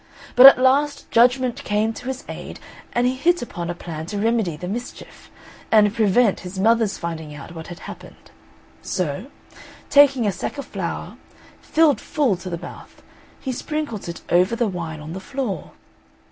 [0.35, 2.59] But at last judgment came to his aid
[2.91, 5.29] and he hit upon a plan to remedy the mischief,
[5.71, 8.31] and prevent his mother's finding out what had happened;
[8.81, 9.27] so,
[9.91, 11.17] taking a sack of flour,
[11.61, 13.03] filled full to the mouth,
[13.39, 15.73] he sprinkled it over the wine on the floor.